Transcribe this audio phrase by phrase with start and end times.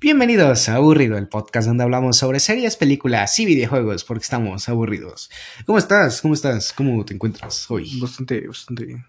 [0.00, 5.28] Bienvenidos a Aburrido, el podcast donde hablamos sobre series, películas y videojuegos porque estamos aburridos.
[5.66, 6.20] ¿Cómo estás?
[6.22, 6.72] ¿Cómo estás?
[6.72, 7.98] ¿Cómo te encuentras hoy?
[8.00, 9.04] Bastante, bastante bien.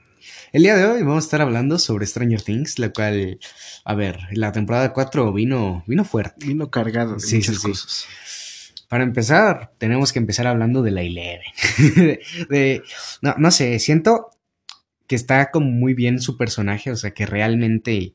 [0.52, 3.40] El día de hoy vamos a estar hablando sobre Stranger Things, la cual,
[3.86, 6.48] a ver, la temporada 4 vino, vino fuerte.
[6.48, 8.06] Vino cargado de Sí, muchas sí, sí.
[8.88, 11.42] Para empezar, tenemos que empezar hablando de la Eleven.
[11.78, 12.20] de,
[12.50, 12.84] de-
[13.22, 14.32] no, no sé, siento
[15.06, 18.14] que está como muy bien su personaje, o sea, que realmente,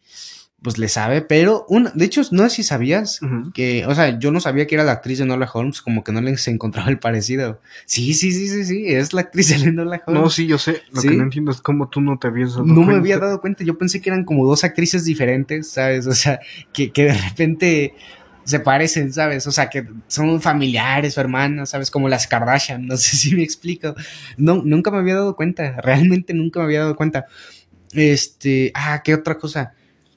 [0.65, 3.21] pues le sabe, pero, un, de hecho, no sé si sabías
[3.53, 6.11] que, o sea, yo no sabía que era la actriz de Enola Holmes, como que
[6.11, 7.61] no les encontraba el parecido.
[7.85, 10.23] Sí, sí, sí, sí, sí, es la actriz de Enola Holmes.
[10.23, 10.81] No, sí, yo sé.
[10.91, 11.09] Lo ¿Sí?
[11.09, 12.99] que no entiendo es cómo tú no te habías dado No me cuenta.
[12.99, 16.07] había dado cuenta, yo pensé que eran como dos actrices diferentes, ¿sabes?
[16.07, 16.41] O sea,
[16.73, 17.95] que, que de repente
[18.45, 19.47] se parecen, ¿sabes?
[19.47, 21.91] O sea, que son familiares o hermanas, ¿sabes?
[21.91, 23.95] Como las Kardashian, no sé si me explico.
[24.39, 27.27] No, nunca me había dado cuenta, realmente nunca me había dado cuenta.
[27.93, 29.75] Este, ah, ¿qué otra cosa?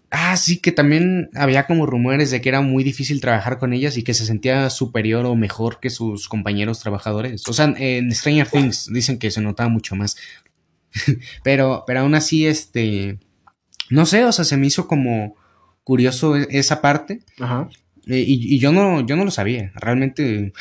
[0.09, 3.97] Ah, sí, que también había como rumores de que era muy difícil trabajar con ellas
[3.97, 7.45] y que se sentía superior o mejor que sus compañeros trabajadores.
[7.47, 10.15] O sea, en Stranger Things dicen que se notaba mucho más.
[11.43, 13.19] pero, pero aún así, este,
[13.89, 15.35] no sé, o sea, se me hizo como
[15.83, 17.19] curioso e- esa parte.
[17.39, 17.69] Ajá.
[18.07, 20.53] eh, y, y yo no, yo no lo sabía, realmente.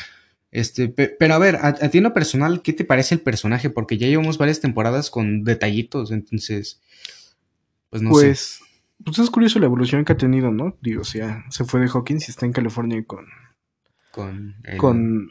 [0.51, 3.21] Este, pe- pero a ver, a, a ti en lo personal, ¿qué te parece el
[3.21, 3.69] personaje?
[3.69, 6.81] Porque ya llevamos varias temporadas con detallitos, entonces,
[7.89, 8.31] pues no sé.
[9.03, 10.77] Pues, es curioso la evolución que ha tenido, ¿no?
[10.81, 13.25] Digo, o sea, se fue de Hawkins y está en California con,
[14.11, 15.29] Con, el- con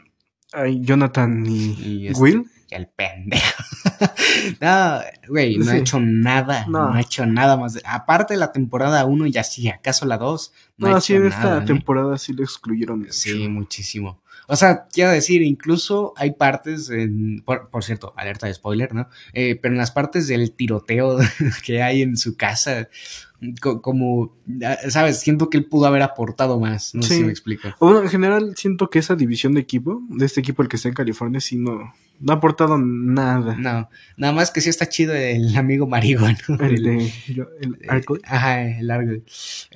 [0.53, 2.45] ay, Jonathan y, y este- Will.
[2.71, 3.63] y el pendejo.
[4.61, 6.89] no, güey, no ha hecho nada, no.
[6.89, 6.95] No.
[6.95, 7.79] ha hecho nada más.
[7.85, 11.23] Aparte de la temporada 1 y así, acaso la 2, no, No, ha sí, hecho
[11.23, 11.67] en esta nada, ¿eh?
[11.67, 13.01] temporada sí lo excluyeron.
[13.01, 13.13] mucho.
[13.13, 14.23] Sí, muchísimo.
[14.49, 19.09] O sea, quiero decir, incluso hay partes, en, por, por cierto, alerta de spoiler, ¿no?
[19.33, 21.19] Eh, pero en las partes del tiroteo
[21.65, 22.89] que hay en su casa,
[23.61, 24.35] co- como,
[24.89, 25.21] ¿sabes?
[25.21, 27.69] Siento que él pudo haber aportado más, no sé si me explico.
[27.81, 30.89] Bueno, en general siento que esa división de equipo, de este equipo el que está
[30.89, 33.55] en California, sí no, no ha aportado nada.
[33.57, 36.39] No, nada más que sí está chido el amigo marihuano.
[36.61, 38.19] El el- de yo- el Eh, Arco.
[38.25, 39.13] Ajá, el largo.
[39.13, 39.23] Eh,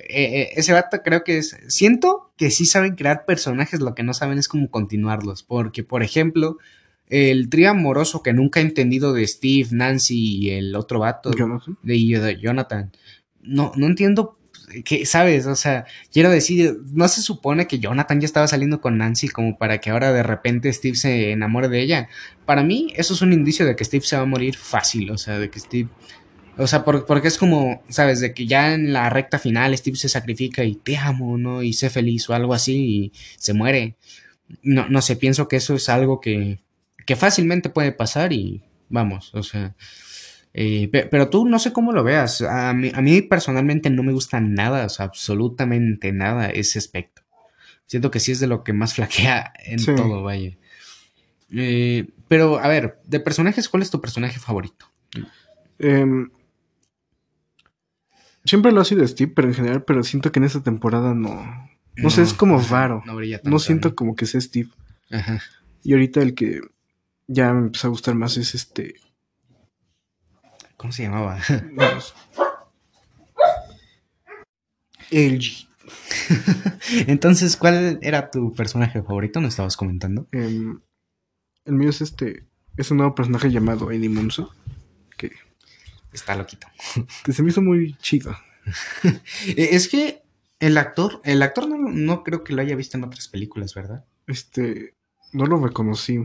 [0.09, 1.57] eh, ese vato creo que es.
[1.67, 5.43] Siento que sí saben crear personajes, lo que no saben es cómo continuarlos.
[5.43, 6.57] Porque, por ejemplo,
[7.09, 11.77] el trío amoroso que nunca he entendido de Steve, Nancy y el otro vato Jonathan.
[11.83, 12.91] de Jonathan.
[13.43, 14.37] No, no entiendo.
[14.85, 15.47] ¿Qué, ¿Sabes?
[15.47, 19.57] O sea, quiero decir, no se supone que Jonathan ya estaba saliendo con Nancy como
[19.57, 22.07] para que ahora de repente Steve se enamore de ella.
[22.45, 25.11] Para mí, eso es un indicio de que Steve se va a morir fácil.
[25.11, 25.89] O sea, de que Steve
[26.57, 28.19] o sea, por- porque es como, ¿sabes?
[28.19, 31.63] De que ya en la recta final Steve se sacrifica y te amo, ¿no?
[31.63, 33.95] Y sé feliz o algo así y se muere.
[34.63, 36.59] No, no sé, pienso que eso es algo que,
[37.05, 39.75] que fácilmente puede pasar y vamos, o sea.
[40.53, 42.41] Eh, pe- pero tú no sé cómo lo veas.
[42.41, 47.21] A mí, a mí personalmente no me gusta nada, o sea, absolutamente nada ese aspecto.
[47.85, 49.93] Siento que sí es de lo que más flaquea en Sí.
[49.95, 50.57] todo, vaya.
[51.53, 54.85] Eh, pero, a ver, de personajes, ¿cuál es tu personaje favorito?
[55.79, 56.29] Em,
[58.45, 61.69] siempre lo ha sido Steve, pero en general, pero siento que en esta temporada no.
[61.97, 63.03] No sé, es como raro.
[63.05, 64.69] No, brilla No tanto, siento como que sea Steve.
[65.11, 65.41] Ajá.
[65.83, 66.61] Y ahorita el que
[67.27, 68.95] ya me empezó a gustar más es este.
[70.81, 71.37] ¿Cómo se llamaba?
[71.73, 72.15] vamos.
[75.11, 75.67] LG.
[77.07, 79.39] Entonces, ¿cuál era tu personaje favorito?
[79.41, 80.27] ¿Me estabas comentando?
[80.31, 80.81] Em,
[81.65, 82.47] el mío es este.
[82.77, 84.55] Es un nuevo personaje llamado Eddie Munzo.
[85.17, 85.33] Que,
[86.11, 86.65] Está loquito.
[87.23, 88.35] que se me hizo muy chido.
[89.45, 90.23] Eh, Es que
[90.59, 94.03] el actor, el actor no, no creo que lo haya visto en otras películas, ¿verdad?
[94.25, 94.95] Este.
[95.31, 96.23] No lo reconocí.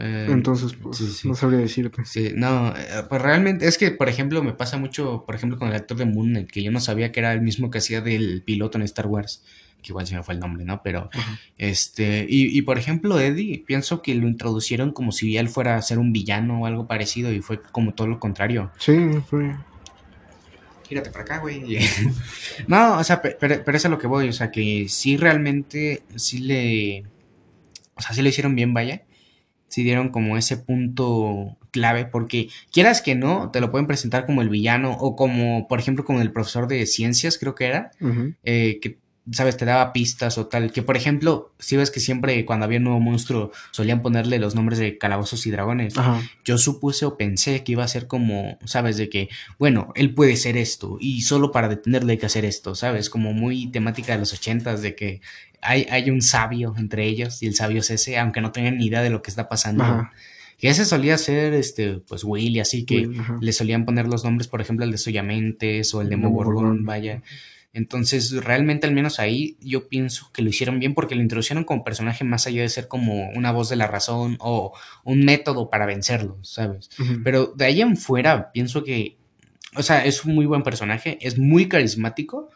[0.00, 1.28] Eh, Entonces, pues, sí, sí.
[1.28, 2.04] no sabría decirte.
[2.04, 5.68] Sí, no, eh, pues realmente es que, por ejemplo, me pasa mucho, por ejemplo, con
[5.68, 8.42] el actor de Moon que yo no sabía que era el mismo que hacía del
[8.44, 9.42] piloto en Star Wars,
[9.82, 10.82] que igual se me fue el nombre, ¿no?
[10.84, 11.10] Pero,
[11.56, 15.82] este, y, y por ejemplo, Eddie, pienso que lo introducieron como si él fuera a
[15.82, 18.70] ser un villano o algo parecido, y fue como todo lo contrario.
[18.78, 18.96] Sí,
[19.28, 19.54] fue.
[20.88, 21.78] Gírate para acá, güey.
[22.66, 25.16] no, o sea, pe- pero, pero es a lo que voy, o sea, que sí
[25.16, 27.04] realmente, sí le,
[27.94, 29.02] o sea, sí lo hicieron bien, vaya.
[29.68, 34.42] Sí dieron como ese punto clave, porque quieras que no, te lo pueden presentar como
[34.42, 37.90] el villano, o como, por ejemplo, como el profesor de ciencias, creo que era,
[38.44, 38.98] eh, que,
[39.32, 40.72] sabes, te daba pistas o tal.
[40.72, 44.54] Que, por ejemplo, si ves que siempre cuando había un nuevo monstruo solían ponerle los
[44.54, 46.20] nombres de calabozos y dragones Ajá.
[46.44, 48.96] yo supuse o pensé que iba a ser como, ¿sabes?
[48.96, 49.28] De que,
[49.58, 53.10] bueno, él puede ser esto y solo para detenerlo hay que hacer esto, ¿sabes?
[53.10, 55.20] Como muy temática de los ochentas, de que
[55.60, 58.86] hay, hay un sabio entre ellos y el sabio es ese, aunque no tengan ni
[58.86, 59.84] idea de lo que está pasando.
[59.84, 60.12] Ajá.
[60.58, 64.24] Que ese solía ser, este, pues Will y así que Will, le solían poner los
[64.24, 66.84] nombres, por ejemplo, el de Soyamentes o el de Demogorgon.
[66.84, 67.22] vaya.
[67.72, 71.84] Entonces, realmente, al menos ahí, yo pienso que lo hicieron bien porque lo introdujeron como
[71.84, 74.72] personaje más allá de ser como una voz de la razón o
[75.04, 76.90] un método para vencerlo, ¿sabes?
[77.22, 79.18] Pero de ahí en fuera, pienso que,
[79.76, 82.48] o sea, es un muy buen personaje, es muy carismático.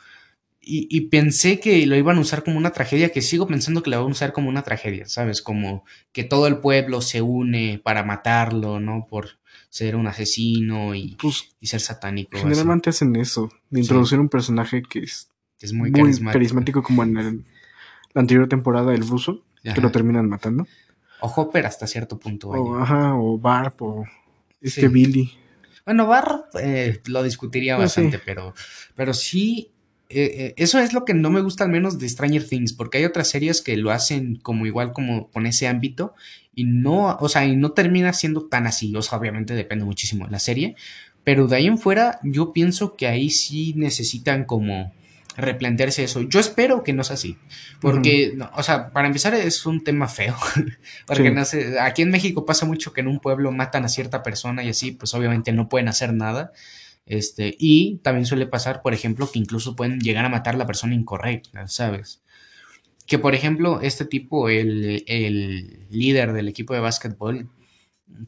[0.64, 3.90] Y, y, pensé que lo iban a usar como una tragedia, que sigo pensando que
[3.90, 5.42] lo van a usar como una tragedia, ¿sabes?
[5.42, 9.08] Como que todo el pueblo se une para matarlo, ¿no?
[9.10, 9.40] Por,
[9.72, 12.36] ser un asesino y, pues, y ser satánico.
[12.36, 15.30] Generalmente hacen eso, de introducir un personaje que es,
[15.60, 16.32] es muy, muy carismático.
[16.32, 16.82] carismático.
[16.82, 17.44] como en el-
[18.12, 20.66] la anterior temporada del ruso, que lo terminan matando.
[21.20, 22.50] O Hopper hasta cierto punto.
[22.50, 24.04] O, ajá, o Barb, o
[24.60, 24.88] este Sí.
[24.88, 25.32] Billy.
[25.86, 28.02] Bueno, Barr eh, lo discutiría Pues sí.
[28.02, 28.54] bastante, pero,
[28.94, 29.71] pero sí,
[30.14, 32.98] eh, eh, eso es lo que no me gusta al menos de Stranger Things, porque
[32.98, 36.14] hay otras series que lo hacen como igual como con ese ámbito
[36.54, 40.26] y no, o sea, y no termina siendo tan así, o sea, obviamente depende muchísimo
[40.26, 40.76] de la serie,
[41.24, 44.92] pero de ahí en fuera yo pienso que ahí sí necesitan como
[45.34, 46.20] replantearse eso.
[46.22, 47.38] Yo espero que no sea así,
[47.80, 50.36] porque, no, o sea, para empezar es un tema feo,
[51.06, 51.34] porque Sí.
[51.34, 54.62] no sé, aquí en México pasa mucho que en un pueblo matan a cierta persona
[54.62, 56.52] y así, pues obviamente no pueden hacer nada.
[57.06, 60.66] Este, y también suele pasar, por ejemplo, que incluso pueden llegar a matar a la
[60.66, 62.22] persona incorrecta, ¿sabes?
[63.06, 67.48] Que por ejemplo, este tipo, el, el líder del equipo de básquetbol,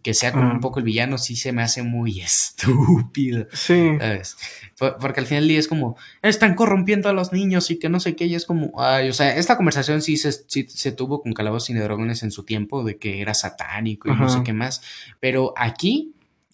[0.02, 2.20] que sea como un poco el villano, sí se me hace muy
[2.68, 3.46] estúpido.
[3.52, 4.36] Sí, ¿sabes?
[4.78, 7.88] Por- Porque al final del día es como, están corrompiendo a los niños y que
[7.88, 10.90] no sé qué, y es como, ay, o sea, esta conversación sí se, sí se
[10.92, 14.42] tuvo con Calabozos y Dragones en su tiempo, de que era satánico y no sé
[14.42, 14.82] qué más,
[15.20, 16.12] pero aquí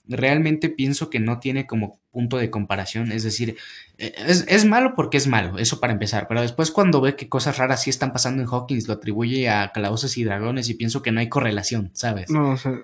[0.08, 3.56] realmente pienso que no tiene como punto de comparación, es decir,
[3.98, 7.28] eh, es, es malo porque es malo, eso para empezar, pero después cuando ve que
[7.28, 11.02] cosas raras sí están pasando en Hawkins, lo atribuye a Calabozos y Dragones y pienso
[11.02, 12.30] que no hay correlación, ¿sabes?
[12.30, 12.74] no, o sea.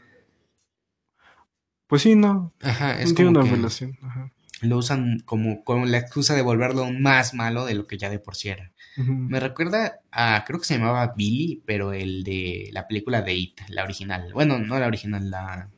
[1.86, 2.52] Pues sí, no.
[2.62, 3.98] Ajá, es No tiene como una que- relación.
[4.02, 4.32] Ajá.
[4.62, 8.08] lo usan como con la excusa de volverlo aún más malo de lo que ya
[8.10, 8.72] de por sí era.
[8.96, 13.60] Me recuerda a, creo que se llamaba Billy, pero el de la película de It,
[13.68, 14.32] la original.
[14.32, 15.68] Bueno, no la original, la,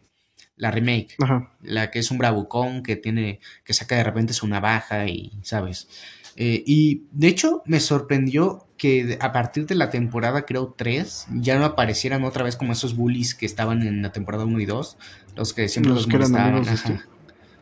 [0.59, 1.15] la remake.
[1.23, 1.51] Ajá.
[1.63, 5.89] La que es un bravucón que tiene, que saca de repente su navaja y, ¿sabes?
[6.37, 11.59] Eh, y de hecho me sorprendió que a partir de la temporada, creo 3, ya
[11.59, 14.97] no aparecieran otra vez como esos bullies que estaban en la temporada 1 y 2.
[15.37, 16.69] Los que siempre Los los, que molestaban.
[16.69, 17.05] ajá.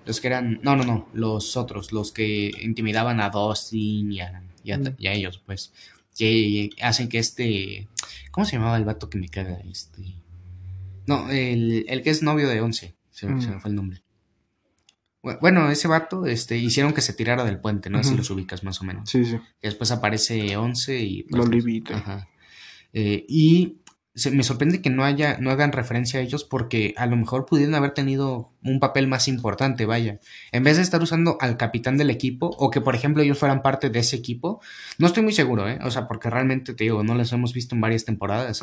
[0.04, 4.42] Los que eran, no, no, no, los otros, los que intimidaban a Dustin y a,
[4.62, 4.94] y a- Mm.
[4.98, 5.72] y a ellos, pues,
[6.16, 7.88] que hacen que este,
[8.30, 9.58] ¿cómo se llamaba el vato que me caga?
[9.70, 10.02] Este,
[11.06, 13.40] no, el, el que es novio de Once, se, Mm.
[13.40, 14.02] se me fue el nombre.
[15.22, 18.30] Bu- Bueno, ese vato, este, hicieron que se tirara del puente, no sé si los
[18.30, 19.08] ubicas más o menos.
[19.10, 19.36] Sí, sí.
[19.60, 21.24] Que después aparece Once y...
[21.30, 21.96] La olivita.
[21.96, 22.28] Ajá.
[22.92, 23.78] Eh, y
[24.14, 27.44] se, me sorprende que no haya, no hagan referencia a ellos porque a lo mejor
[27.46, 30.20] pudieran haber tenido un papel más importante, vaya.
[30.52, 33.62] En vez de estar usando al capitán del equipo, o que por ejemplo ellos fueran
[33.62, 34.60] parte de ese equipo,
[34.98, 35.78] no estoy muy seguro, ¿eh?
[35.82, 38.60] O sea, porque realmente te digo, no los hemos visto en varias temporadas.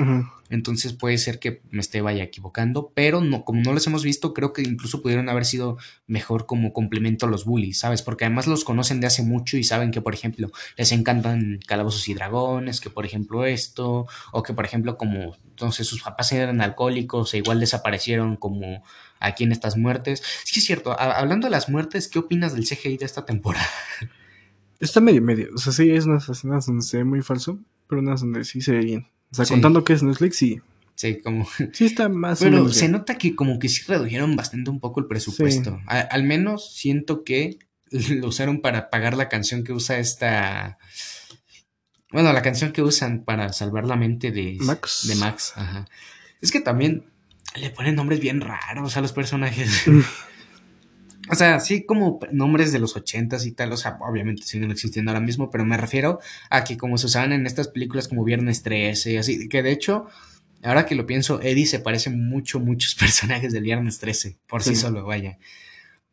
[0.50, 4.34] Entonces puede ser que me esté vaya equivocando, pero no, como no los hemos visto,
[4.34, 5.78] creo que incluso pudieron haber sido
[6.08, 8.02] mejor como complemento a los bullies, ¿sabes?
[8.02, 12.08] Porque además los conocen de hace mucho y saben que, por ejemplo, les encantan calabozos
[12.08, 16.62] y dragones, que por ejemplo esto, o que por ejemplo como entonces sus papás eran
[16.62, 18.84] alcohólicos e igual desaparecieron como
[19.24, 20.22] aquí en estas muertes.
[20.44, 23.68] Sí es cierto, hablando de las muertes, ¿qué opinas del CGI de esta temporada?
[24.80, 25.50] Está medio medio.
[25.56, 28.62] O sea, sí, es unas escenas donde se ve muy falso, pero unas donde sí
[28.62, 29.08] se ve bien.
[29.32, 29.54] O sea, Sí.
[29.54, 30.62] contando que es Netflix, sí.
[30.96, 31.48] Sí, como...
[31.74, 34.80] Sí está más o Pero menos se nota que como que sí redujeron bastante un
[34.80, 35.80] poco el presupuesto.
[35.88, 37.58] Al menos siento que
[37.92, 40.78] lo usaron para pagar la canción que usa esta...
[42.12, 45.08] Bueno, la canción que usan para salvar la mente de Max.
[45.08, 45.88] De Max, ajá.
[46.42, 47.06] Es que también
[47.56, 49.84] le ponen nombres bien raros a los personajes.
[51.30, 55.10] O sea, sí como nombres de los ochentas y tal, o sea, obviamente siguen existiendo
[55.12, 56.20] ahora mismo, pero me refiero
[56.50, 59.72] a que como se usaban en estas películas como Viernes 13 y así, que de
[59.72, 60.08] hecho,
[60.64, 64.72] ahora que lo pienso, Eddie se parece mucho, muchos personajes del Viernes 13, por sí,
[64.72, 64.82] Sí.
[64.82, 65.38] solo, vaya.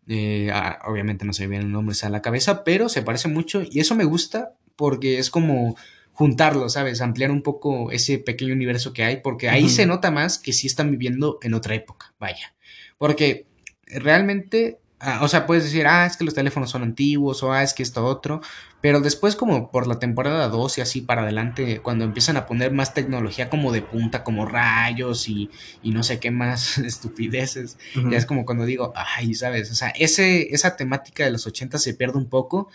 [0.07, 3.63] Eh, ah, obviamente no se me vienen nombres a la cabeza, pero se parece mucho
[3.69, 5.77] y eso me gusta porque es como
[6.21, 7.01] juntarlo, ¿sabes?
[7.01, 10.67] Ampliar un poco ese pequeño universo que hay, porque ahí se nota más que sí
[10.67, 12.53] están viviendo en otra época, vaya.
[12.99, 13.47] Porque
[13.87, 17.63] realmente, ah, o sea, puedes decir, ah, es que los teléfonos son antiguos, o ah,
[17.63, 18.43] es que esto otro,
[18.83, 22.71] pero después como por la temporada 2 y así para adelante, cuando empiezan a poner
[22.71, 25.49] más tecnología como de punta, como rayos y,
[25.83, 27.79] y no sé qué más estupideces,
[28.11, 29.71] ya es como cuando digo, ay, ¿sabes?
[29.71, 32.69] O sea, ese, esa temática de los 80 se pierde un poco.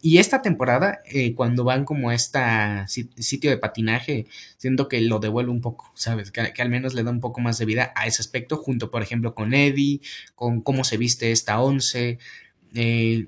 [0.00, 2.38] Y esta temporada, eh, cuando van como a este
[2.86, 4.26] sitio de patinaje,
[4.56, 6.30] siento que lo devuelve un poco, ¿sabes?
[6.30, 9.02] Que, al menos le da un poco más de vida a ese aspecto, junto, por
[9.02, 10.00] ejemplo, con Eddie,
[10.36, 12.18] con cómo se viste esta once.
[12.74, 13.26] Eh,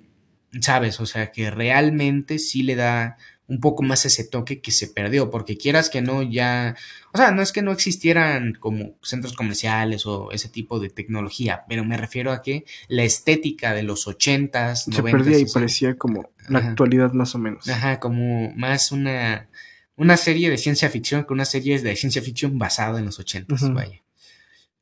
[0.60, 3.16] sabes, o sea, que realmente sí le da
[3.50, 6.76] un poco más ese toque que se perdió, porque quieras que no, ya,
[7.12, 11.64] o sea, no es que no existieran como centros comerciales o ese tipo de tecnología,
[11.68, 16.30] pero me refiero a que la estética de los ochentas, se perdía y parecía como
[16.48, 17.68] la actualidad más o menos.
[17.68, 19.48] Ajá, como más una,
[19.96, 23.68] una serie de ciencia ficción que una serie de ciencia ficción basada en los ochentas,
[23.74, 24.00] vaya.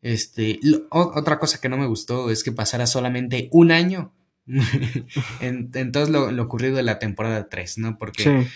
[0.02, 0.60] Este,
[0.90, 4.12] otra cosa que no me gustó es que pasara solamente un año
[5.40, 7.98] en, todo lo, ocurrido de la temporada 3, ¿no?
[7.98, 8.46] Porque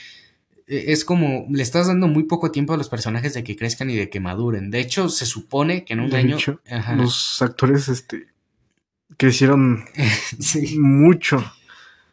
[0.67, 3.91] e, es como, le estás dando muy poco tiempo a los personajes de que crezcan
[3.91, 4.71] y de que maduren.
[4.71, 6.37] De hecho, se supone que en un año...
[6.97, 8.29] Los actores, este,
[9.17, 9.85] crecieron
[10.79, 11.45] mucho.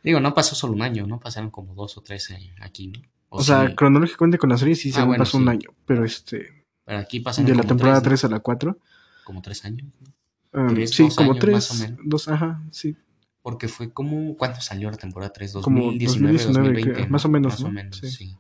[0.03, 1.19] Digo, no pasó solo un año, ¿no?
[1.19, 3.01] Pasaron como dos o tres años aquí, ¿no?
[3.31, 6.65] O, sea, cronológicamente con la serie sí se ah, pasó un año, pero este...
[6.83, 8.75] Pero aquí De la temporada 3, a la 4.
[9.24, 9.88] Como tres años.
[10.51, 12.95] Ah, sí, como tres, dos, ajá, sí.
[13.41, 15.53] Porque fue como, ¿cuándo salió la temporada 3?
[15.53, 17.08] 2019, 2020.
[17.08, 17.53] más o menos.
[17.53, 18.36] Más o menos, sí.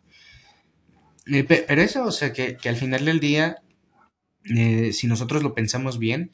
[1.31, 3.61] Eh, pero eso, o sea, que, al final del día,
[4.43, 6.31] eh, si nosotros lo pensamos bien,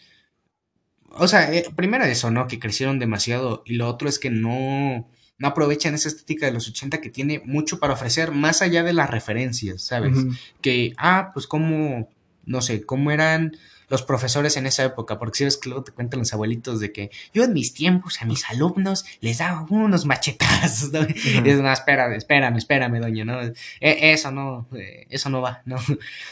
[1.09, 2.47] o sea, eh, primero eso, ¿no?
[2.47, 3.63] Que crecieron demasiado.
[3.65, 7.41] Y lo otro es que no, no aprovechan esa estética de los 80 que tiene
[7.45, 10.17] mucho para ofrecer, más allá de las referencias, ¿sabes?
[10.61, 12.09] Que, ah, pues como,
[12.45, 15.91] no sé, cómo eran los profesores en esa época, porque si ves que luego te
[15.91, 20.05] cuentan los abuelitos de que yo en mis tiempos a mis alumnos les daba unos
[20.05, 21.01] machetazos, ¿no?
[21.01, 23.41] Es, no, espérame, espérame, espérame, doña, ¿no?
[23.41, 25.77] E, eso no, eh, eso no va, ¿no?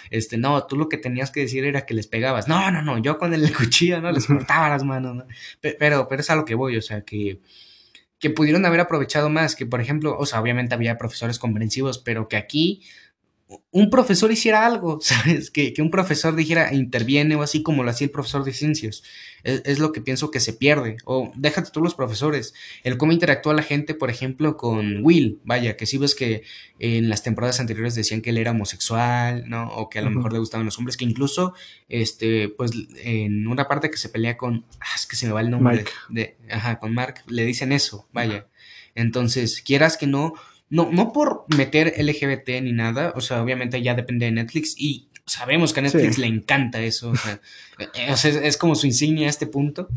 [0.10, 2.48] Este, no, tú lo que tenías que decir era que les pegabas.
[2.48, 4.12] No, no, no, yo con el cuchillo, ¿no?
[4.12, 5.26] Les cortaba las manos, ¿no?
[5.62, 7.40] Pero, pero es a lo que voy, o sea, que
[8.20, 12.30] que pudieron haber aprovechado más, que por ejemplo, o sea, obviamente había profesores comprensivos, pero
[12.30, 12.82] que aquí
[13.72, 15.52] un profesor hiciera algo, ¿sabes?
[15.52, 19.04] Que, un profesor dijera, interviene o así como lo hacía el profesor de ciencias.
[19.44, 20.98] Es, lo que pienso que se pierde.
[21.04, 22.54] O déjate tú los profesores.
[22.84, 25.42] El cómo interactúa la gente, por ejemplo, con Will.
[25.44, 26.44] Vaya, que si ves que
[26.80, 29.68] en las temporadas anteriores decían que él era homosexual, ¿no?
[29.68, 30.96] O que a lo mejor le gustaban los hombres.
[30.96, 31.54] Que incluso,
[31.90, 32.72] este, pues
[33.04, 35.84] en una parte que se pelea con, ah, es que se me va el nombre
[36.10, 38.48] de, ajá, con Mark, le dicen eso, vaya.
[38.96, 40.36] Entonces, quieras que no,
[40.74, 45.08] no, no por meter LGBT ni nada, o sea, obviamente ya depende de Netflix y
[45.24, 47.40] sabemos que a Netflix le encanta eso, o sea,
[47.80, 49.88] eh, es, como su insignia a este punto.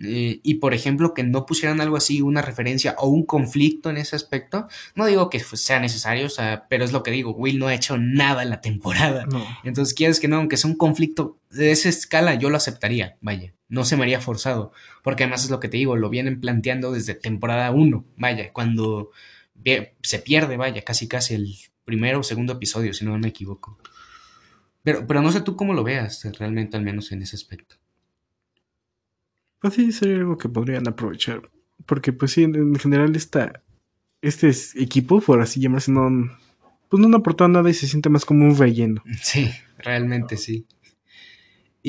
[0.00, 3.96] Eh, y por ejemplo, que no pusieran algo así, una referencia o un conflicto en
[3.96, 7.60] ese aspecto, no digo que sea necesario, o sea, pero es lo que digo, Will
[7.60, 9.24] no ha hecho nada en la temporada.
[9.62, 13.54] Entonces, quieres que no, aunque sea un conflicto de esa escala, yo lo aceptaría, vaya,
[13.68, 14.72] no se me haría forzado,
[15.04, 19.10] porque además es lo que te digo, lo vienen planteando desde temporada 1, vaya, cuando
[20.02, 23.78] se pierde, vaya, casi casi el primero o segundo episodio, si no me equivoco.
[24.82, 27.76] Pero, pero no sé tú cómo lo veas, realmente, al menos en ese aspecto.
[29.60, 31.50] Pues sí, sería algo que podrían aprovechar.
[31.86, 33.62] Porque, pues sí, en, general, esta,
[34.22, 36.08] este equipo, por así llamarse, no,
[36.88, 39.02] pues no aportado nada y se siente más como un relleno.
[39.20, 40.66] Sí, realmente sí.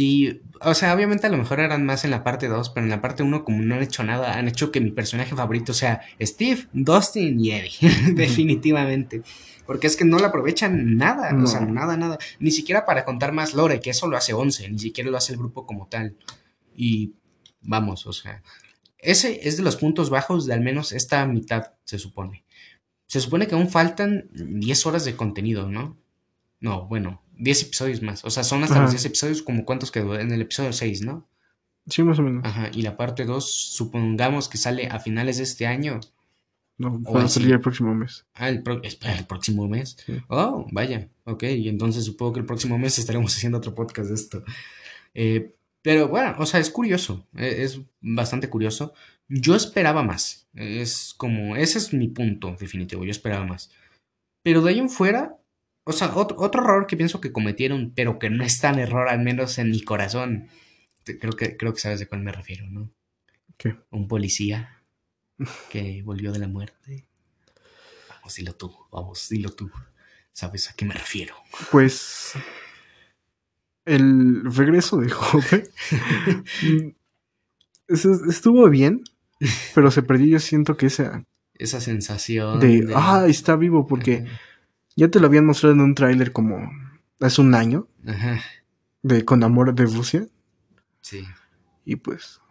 [0.01, 2.89] Y, o sea, obviamente a lo mejor eran más en la parte 2, pero en
[2.89, 5.99] la parte 1, como no han hecho nada, han hecho que mi personaje favorito sea
[6.21, 8.13] Steve, Dustin y Eddie.
[8.13, 9.23] Definitivamente.
[9.65, 12.17] Porque es que no le aprovechan nada, o sea, nada, nada.
[12.39, 15.33] Ni siquiera para contar más lore, que eso lo hace 11, ni siquiera lo hace
[15.33, 16.15] el grupo como tal.
[16.73, 17.11] Y
[17.59, 18.41] vamos, o sea,
[18.99, 22.45] ese es de los puntos bajos de al menos esta mitad, se supone.
[23.05, 25.97] Se supone que aún faltan 10 horas de contenido, ¿no?
[26.61, 28.23] No, bueno, 10 episodios más.
[28.25, 31.27] O sea, son hasta los 10 episodios, como cuántos quedó en el episodio 6, ¿no?
[31.87, 32.45] Sí, más o menos.
[32.45, 35.99] Ajá, y la parte 2, supongamos que sale a finales de este año.
[36.77, 38.25] No, va a salir el próximo mes.
[38.33, 39.97] Ah, el, el próximo mes.
[40.27, 41.43] Oh, vaya, ok.
[41.43, 44.43] Y entonces supongo que el próximo mes estaremos haciendo otro podcast de esto.
[45.13, 47.27] Eh, pero bueno, o sea, es curioso.
[47.35, 48.93] E, es bastante curioso.
[49.27, 50.47] Yo esperaba más.
[50.53, 53.03] Es como, ese es mi punto definitivo.
[53.03, 53.71] Yo esperaba más.
[54.43, 55.38] Pero de ahí en fuera,
[55.89, 59.21] o sea, otro, error que pienso que cometieron, pero que no es tan error, al
[59.21, 60.47] menos en mi corazón.
[61.03, 62.93] Creo que, creo que sabes de cuál me refiero, ¿no?
[63.57, 63.75] ¿Qué?
[63.89, 64.83] Un policía
[65.71, 67.07] que volvió de la muerte.
[68.07, 69.71] Vamos, dilo tú, vamos, dilo tú.
[70.31, 71.35] ¿Sabes a qué me refiero?
[71.71, 72.33] Pues.
[73.83, 75.71] El regreso de Jope.
[77.87, 79.03] estuvo bien,
[79.73, 80.27] pero se perdió.
[80.27, 81.25] Yo siento que esa.
[81.55, 82.59] Esa sensación.
[82.59, 84.27] De, ah, está vivo, porque.
[84.95, 86.71] Ya te lo habían mostrado en un tráiler como
[87.19, 87.87] hace un año.
[88.05, 88.41] Ajá.
[89.01, 90.27] De Con Amor de Rusia.
[91.01, 91.25] Sí.
[91.85, 92.41] Y pues.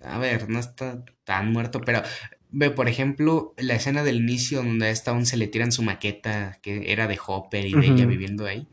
[0.00, 2.02] A ver, no está tan muerto, pero
[2.50, 5.82] ve, por ejemplo, la escena del inicio donde a esta aún se le tiran su
[5.82, 8.68] maqueta que era de Hopper y de ella viviendo ahí.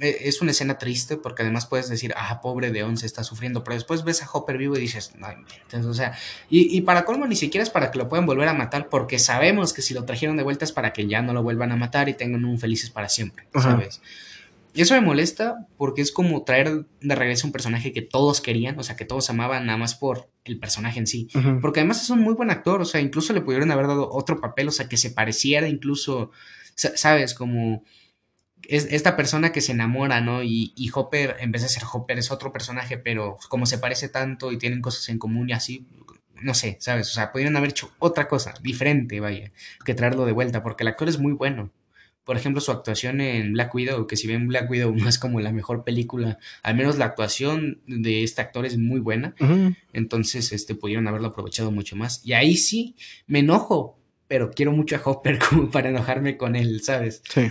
[0.00, 3.64] Eh, es una escena triste porque además puedes decir, ah, pobre de Once está sufriendo,
[3.64, 6.16] pero después ves a Hopper vivo y dices, no, entonces, o sea,
[6.48, 9.18] y, y, para colmo ni siquiera es para que lo puedan volver a matar porque
[9.18, 11.76] sabemos que si lo trajeron de vuelta es para que ya no lo vuelvan a
[11.76, 14.00] matar y tengan un felices para siempre, ¿sabes?
[14.74, 18.78] Y eso me molesta porque es como traer de regreso un personaje que todos querían,
[18.78, 21.28] o sea, que todos amaban nada más por el personaje en sí.
[21.34, 21.60] Uh -huh.
[21.60, 24.40] Porque además es un muy buen actor, o sea, incluso le pudieron haber dado otro
[24.40, 26.30] papel, o sea, que se pareciera incluso,
[26.76, 27.34] ¿sabes?
[27.34, 27.82] Como
[28.64, 30.42] es esta persona que se enamora, ¿no?
[30.42, 34.08] Y, y, Hopper, en vez de ser Hopper, es otro personaje, pero como se parece
[34.08, 35.86] tanto y tienen cosas en común y así,
[36.42, 37.10] no sé, ¿sabes?
[37.10, 39.52] O sea, pudieron haber hecho otra cosa diferente, vaya,
[39.84, 41.70] que traerlo de vuelta, porque el actor es muy bueno.
[42.24, 45.40] Por ejemplo, su actuación en Black Widow, que si bien Black Widow no es como
[45.40, 49.34] la mejor película, al menos la actuación de este actor es muy buena.
[49.40, 49.76] Uh -huh.
[49.92, 52.20] Entonces, este, pudieron haberlo aprovechado mucho más.
[52.24, 52.96] Y ahí sí,
[53.26, 57.22] me enojo, pero quiero mucho a Hopper como para enojarme con él, ¿sabes?
[57.28, 57.50] Sí.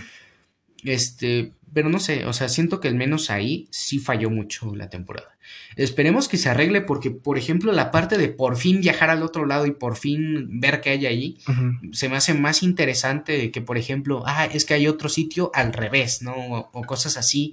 [0.84, 4.88] Este, pero no sé, o sea, siento que al menos ahí sí falló mucho la
[4.88, 5.36] temporada.
[5.76, 9.46] Esperemos que se arregle porque, por ejemplo, la parte de por fin viajar al otro
[9.46, 11.94] lado y por fin ver qué hay ahí, uh -huh.
[11.94, 15.72] se me hace más interesante que, por ejemplo, ah, es que hay otro sitio al
[15.72, 16.34] revés, ¿no?
[16.34, 17.52] O, o cosas así.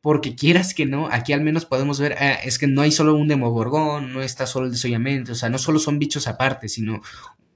[0.00, 3.14] Porque quieras que no, aquí al menos podemos ver, ah, es que no hay solo
[3.14, 7.00] un demogorgón, no está solo el desollamiento, o sea, no solo son bichos aparte, sino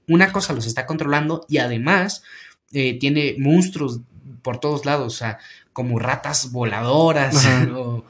[0.07, 2.23] una cosa los está controlando y además
[2.71, 4.01] eh, tiene monstruos
[4.41, 5.39] por todos lados, o sea,
[5.73, 8.05] como ratas voladoras, o,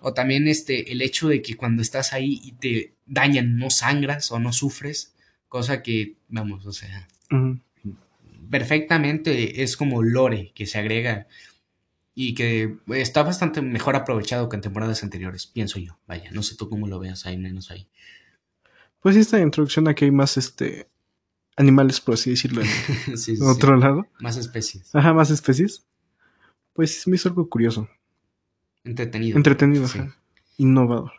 [0.00, 4.30] o, también este, el hecho de que cuando estás ahí y te dañan, no sangras
[4.32, 5.14] o no sufres,
[5.48, 7.60] cosa que, vamos, o sea, uh -huh.
[8.50, 11.26] perfectamente es como lore que se agrega
[12.14, 16.56] y que está bastante mejor aprovechado que en temporadas anteriores, pienso yo, vaya, no sé
[16.56, 17.88] tú cómo lo veas ahí, menos ahí.
[19.00, 20.88] Pues esta introducción aquí hay más, este,
[21.56, 22.68] animales, por así decirlo, en
[23.16, 23.80] sí, sí, otro sí.
[23.80, 24.06] lado.
[24.20, 24.94] Más especies.
[24.94, 25.86] Ajá, más especies.
[26.72, 27.88] Pues me hizo algo curioso.
[28.84, 29.36] Entretenido.
[29.36, 29.98] Entretenido, sí.
[29.98, 30.16] ajá.
[30.56, 31.12] Innovador.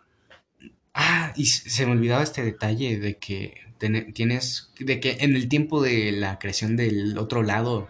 [0.93, 3.65] Ah, y se me olvidaba este detalle de que
[4.13, 7.89] tienes, de que en el tiempo de la creación del otro lado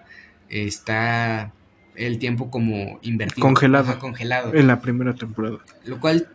[0.49, 1.53] está
[1.95, 3.45] el tiempo como invertido.
[3.45, 3.91] Congelado.
[3.91, 4.53] Ajá, congelado.
[4.53, 5.59] En la primera temporada.
[5.85, 6.29] Lo cual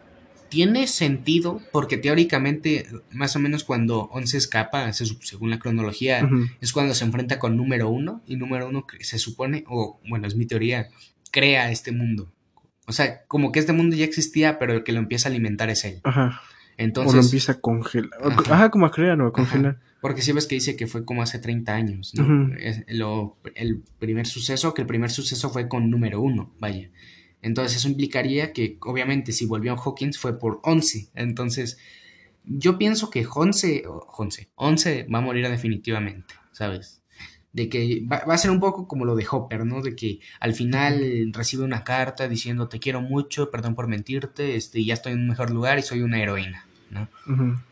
[0.51, 6.51] tiene sentido porque teóricamente más o menos cuando Once escapa, según la cronología, uh -huh.
[6.61, 10.37] es cuando se enfrenta con número uno y número uno se supone, o bueno, es
[10.37, 10.89] mi teoría,
[11.31, 12.33] crea este mundo.
[12.87, 15.71] O sea, como que este mundo ya existía, pero el que lo empieza a alimentar
[15.71, 16.01] es él.
[16.03, 16.43] Ajá.
[16.77, 18.11] Entonces, o lo empieza a congelar.
[18.23, 19.79] Ajá, ajá como a crear o a congelar.
[19.81, 19.91] Ajá.
[20.01, 22.55] Porque si ves que dice que fue como hace 30 años, ¿no?
[22.57, 26.91] Es lo, el primer suceso, que el primer suceso fue con número uno, vaya.
[27.43, 31.11] Entonces eso implicaría que obviamente si volvió Hawkins fue por 11.
[31.15, 31.79] Entonces
[32.45, 37.03] yo pienso que 11, 11, 11 va a morir definitivamente, ¿sabes?
[37.53, 39.83] De que va, va, a ser un poco como lo de Hopper, ¿no?
[39.83, 44.85] De que al final recibe una carta diciendo te quiero mucho, perdón por mentirte, este,
[44.85, 47.09] ya estoy en un mejor lugar y soy una heroína, ¿no?
[47.27, 47.63] Uh -huh.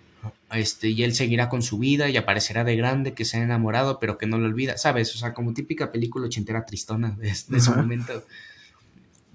[0.50, 4.00] Este, y él seguirá con su vida y aparecerá de grande que se ha enamorado,
[4.00, 5.14] pero que no lo olvida, ¿sabes?
[5.14, 7.56] O sea, como típica película ochentera tristona de, de uh -huh.
[7.56, 8.24] ese momento.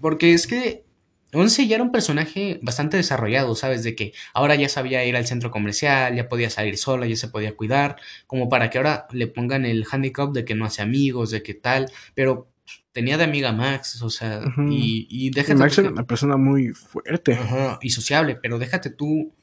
[0.04, 0.84] Porque es que
[1.32, 3.84] Once ya era un personaje bastante desarrollado, ¿sabes?
[3.84, 7.30] De que ahora ya sabía ir al centro comercial, ya podía salir sola, ya se
[7.30, 7.96] podía cuidar,
[8.28, 11.54] como para que ahora le pongan el handicap de que no hace amigos, de que
[11.54, 12.50] tal, pero
[12.92, 14.74] tenía de amiga Max, o sea, uh -huh.
[14.74, 15.56] y, y déjate.
[15.56, 17.40] Max era una persona muy fuerte.
[17.82, 19.34] Y sociable, pero déjate tú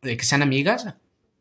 [0.00, 0.86] de que sean amigas.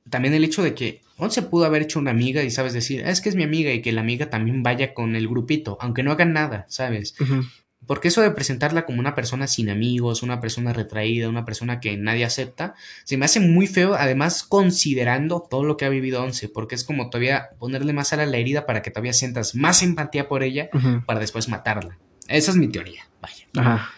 [0.09, 3.21] También el hecho de que Once pudo haber hecho una amiga y sabes decir, es
[3.21, 6.11] que es mi amiga y que la amiga también vaya con el grupito, aunque no
[6.11, 7.13] hagan nada, ¿sabes?
[7.19, 7.43] Uh -huh.
[7.87, 11.97] Porque eso de presentarla como una persona sin amigos, una persona retraída, una persona que
[11.97, 16.49] nadie acepta, se me hace muy feo, además considerando todo lo que ha vivido Once,
[16.49, 20.27] porque es como todavía ponerle más a la herida para que todavía sientas más empatía
[20.27, 21.05] por ella uh -huh.
[21.05, 21.97] para después matarla.
[22.27, 23.47] Esa es mi teoría, vaya.
[23.55, 23.89] Ajá.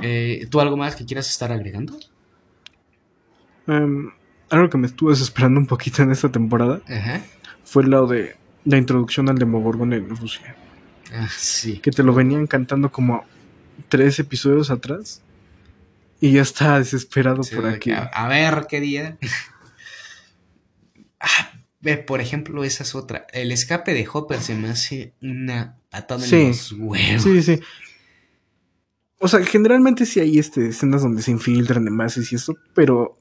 [0.00, 1.98] Eh, ¿Tú algo más que quieras estar agregando?
[3.66, 4.10] Um,
[4.50, 7.22] algo que me estuvo desesperando un poquito en esta temporada Ajá.
[7.64, 10.56] fue lo de la introducción al Demogorgon en Rusia.
[11.12, 11.78] Ah, sí.
[11.78, 13.24] Que te lo venían cantando como
[13.88, 15.22] tres episodios atrás.
[16.20, 17.90] Y ya estaba desesperado sí, por aquí.
[17.90, 19.18] A, a, ver qué día.
[21.20, 21.52] ah,
[22.06, 23.26] por ejemplo, esa es otra.
[23.32, 26.36] El escape de Hopper se me hace una patada sí.
[26.36, 27.22] en los huevos.
[27.22, 27.60] Sí, sí.
[29.18, 33.20] O sea, generalmente sí hay este, escenas donde se infiltran demás y eso, pero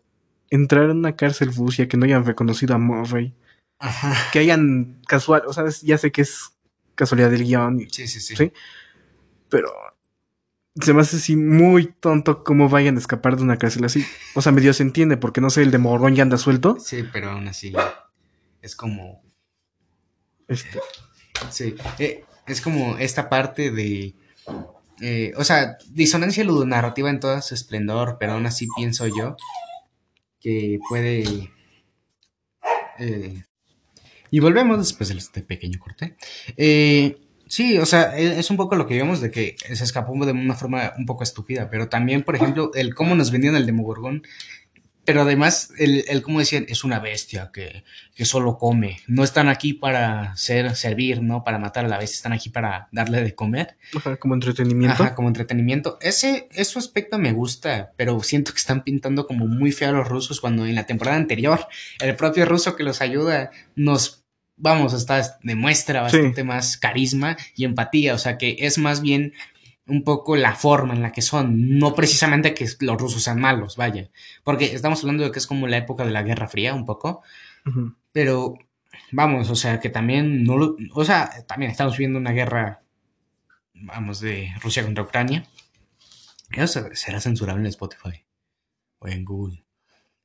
[0.50, 3.36] entrar en una cárcel Rusia que no hayan reconocido a Murray,
[3.78, 4.16] Ajá.
[4.32, 6.54] que hayan casual, o sea, ya sé que es
[6.96, 7.80] casualidad del guion.
[7.92, 8.52] Sí, sí, sí, sí.
[9.50, 9.70] Pero
[10.80, 14.06] se me hace así muy tonto cómo vayan a escapar de una cárcel así.
[14.36, 16.78] O sea, medio se entiende, porque no sé, el de Morrón ya anda suelto.
[16.80, 17.74] Sí, pero aún así
[18.62, 19.24] es como...
[20.48, 20.80] Este.
[21.50, 24.16] Sí, eh, es como esta parte de...
[25.02, 29.36] eh, o sea, disonancia ludonarrativa en toda su esplendor, pero aún así pienso yo
[30.40, 31.52] que puede...
[33.00, 33.44] eh,
[34.32, 36.16] y volvemos después de este pequeño corte.
[36.58, 37.18] Eh,
[37.48, 40.32] sí, o sea, e- es un poco lo que vimos de que se escapó de
[40.32, 44.24] una forma un poco estúpida, pero también, por ejemplo, el cómo nos vendían el Demogorgón,
[45.04, 47.84] pero además el, el cómo decían, es una bestia que,
[48.16, 51.44] que solo come, no están aquí para ser, servir, ¿no?
[51.44, 53.78] Para matar a la bestia, están aquí para darle de comer.
[53.98, 55.04] Ajá, como entretenimiento.
[55.04, 55.98] Ajá, como entretenimiento.
[56.02, 60.08] Ese, ese aspecto me gusta, pero siento que están pintando como muy feo a los
[60.08, 61.68] rusos cuando en la temporada anterior
[62.00, 64.21] el propio ruso que los ayuda nos,
[64.62, 66.18] vamos, hasta demuestra Sí.
[66.18, 69.34] bastante más carisma y empatía, o sea que es más bien
[69.88, 73.76] un poco la forma en la que son, no precisamente que los rusos sean malos,
[73.76, 74.10] vaya,
[74.44, 77.24] porque estamos hablando de que es como la época de la Guerra Fría un poco,
[78.12, 78.54] pero
[79.12, 82.84] vamos, o sea que también no lo, o sea, también estamos viendo una guerra,
[83.74, 85.46] vamos, de Rusia contra Ucrania.
[86.52, 88.24] Eso será censurable en Spotify
[89.00, 89.64] o en Google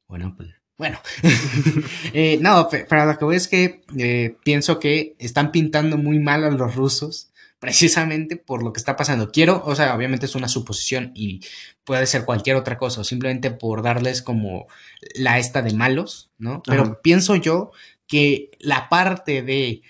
[0.07, 0.55] o en Apple.
[0.79, 0.99] Bueno,
[2.13, 6.45] eh, no, pero lo que voy es que eh, pienso que están pintando muy mal
[6.45, 9.33] a los rusos precisamente por lo que está pasando.
[9.33, 11.41] Quiero, o sea, obviamente es una suposición y
[11.85, 14.67] puede ser cualquier otra cosa, o simplemente por darles como
[15.15, 16.63] la esta de malos, ¿no?
[16.67, 17.01] Pero Ajá.
[17.03, 17.71] pienso yo
[18.07, 19.81] que la parte de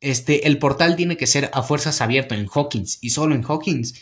[0.00, 3.94] este, el portal tiene que ser a fuerzas abierto en Hawkins y solo en Hawkins.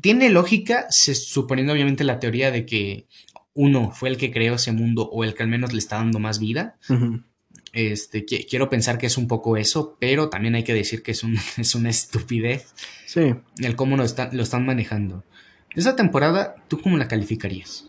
[0.00, 3.06] Tiene lógica, se- suponiendo obviamente la teoría de que
[3.54, 6.18] uno fue el que creó ese mundo o el que al menos le está dando
[6.18, 6.78] más vida.
[7.72, 11.12] Este, qui- quiero pensar que es un poco eso, pero también hay que decir que
[11.12, 12.74] es, un- es una estupidez
[13.06, 15.24] Sí, el cómo lo están, lo están manejando.
[15.74, 17.88] Esa temporada, ¿tú cómo la calificarías?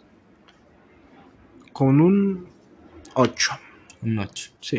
[1.74, 2.48] con un
[3.16, 3.52] 8.
[4.04, 4.52] Un 8.
[4.62, 4.76] Sí.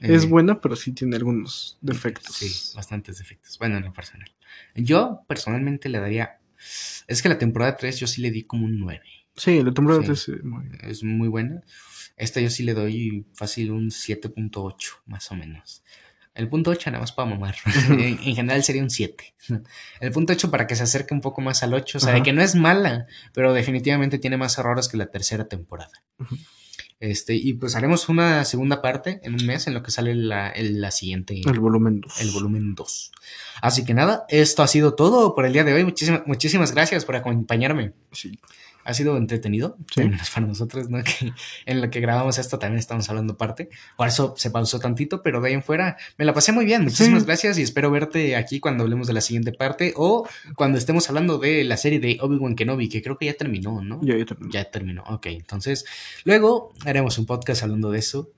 [0.00, 2.36] Eh, Es buena, pero sí tiene algunos defectos.
[2.36, 3.58] Sí, bastantes defectos.
[3.58, 4.30] Bueno, en lo personal.
[4.76, 6.38] Yo personalmente le daría.
[7.08, 9.00] Es que la temporada 3 yo sí le di como un 9.
[9.38, 10.06] Sí, la temporada Sí.
[10.08, 11.62] 3 es muy Es muy buena.
[12.16, 14.74] Esta yo sí le doy fácil un 7.8,
[15.06, 15.82] más o menos.
[16.34, 17.56] El punto 8 nada más para mamar.
[17.88, 19.34] en, en general sería un 7.
[20.00, 21.98] El punto 8 para que se acerque un poco más al 8.
[21.98, 25.48] O sea, de que no es mala, pero definitivamente tiene más errores que la tercera
[25.48, 25.90] temporada.
[27.00, 30.48] Este, y pues haremos una segunda parte en un mes en lo que sale la,
[30.50, 32.20] el- la siguiente el volumen 2.
[32.22, 33.12] el volumen 2.
[33.62, 35.84] Así que nada, esto ha sido todo por el día de hoy.
[35.84, 37.92] Muchísimas, muchísimas gracias por acompañarme.
[38.10, 38.38] Sí.
[38.88, 40.00] Ha sido entretenido, Sí.
[40.00, 41.02] menos para nosotros, ¿no?
[41.04, 41.32] Que
[41.66, 43.68] en lo que grabamos esto también estamos hablando parte.
[43.98, 46.84] Por eso se pausó tantito, pero de ahí en fuera me la pasé muy bien.
[46.84, 47.26] Muchísimas Sí.
[47.26, 51.36] gracias y espero verte aquí cuando hablemos de la siguiente parte o cuando estemos hablando
[51.36, 54.00] de la serie de Obi-Wan Kenobi, que creo que ya terminó, ¿no?
[54.02, 54.52] Ya, ya terminé.
[54.52, 55.26] Ya terminó, ok.
[55.26, 55.84] Entonces,
[56.24, 58.30] luego haremos un podcast hablando de eso.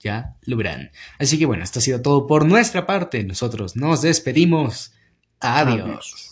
[0.00, 0.90] Ya lo verán.
[1.18, 3.24] Así que bueno, esto ha sido todo por nuestra parte.
[3.24, 4.92] Nosotros nos despedimos.
[5.40, 5.80] Adiós.
[5.82, 6.31] Adiós.